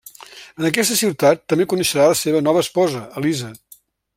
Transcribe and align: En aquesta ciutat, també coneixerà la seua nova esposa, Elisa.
En 0.61 0.69
aquesta 0.69 0.95
ciutat, 1.01 1.43
també 1.53 1.67
coneixerà 1.75 2.09
la 2.13 2.17
seua 2.23 2.41
nova 2.47 2.65
esposa, 2.69 3.07
Elisa. 3.23 3.53